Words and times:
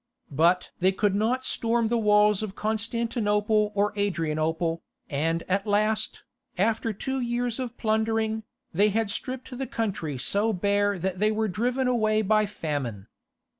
But 0.31 0.71
they 0.79 0.91
could 0.91 1.13
not 1.13 1.45
storm 1.45 1.89
the 1.89 1.99
walls 1.99 2.41
of 2.41 2.55
Constantinople 2.55 3.71
or 3.75 3.93
Adrianople, 3.95 4.81
and 5.11 5.43
at 5.47 5.67
last, 5.67 6.23
after 6.57 6.91
two 6.91 7.19
years 7.19 7.59
of 7.59 7.77
plundering, 7.77 8.41
they 8.73 8.89
had 8.89 9.11
stripped 9.11 9.55
the 9.55 9.67
country 9.67 10.17
so 10.17 10.53
bare 10.53 10.97
that 10.97 11.19
they 11.19 11.31
were 11.31 11.47
driven 11.47 11.87
away 11.87 12.23
by 12.23 12.47
famine. 12.47 13.09